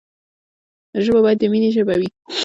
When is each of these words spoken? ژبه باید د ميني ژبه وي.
ژبه 1.03 1.19
باید 1.25 1.37
د 1.41 1.45
ميني 1.51 1.69
ژبه 1.75 1.93
وي. 1.99 2.09